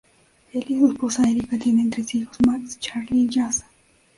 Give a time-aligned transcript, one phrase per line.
[0.51, 3.63] Él y su esposa Erica tienen tres hijos, Max, Charlie y Jazz.